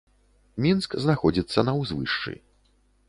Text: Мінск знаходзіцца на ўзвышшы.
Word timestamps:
Мінск 0.65 0.95
знаходзіцца 1.05 1.67
на 1.71 1.77
ўзвышшы. 1.81 2.33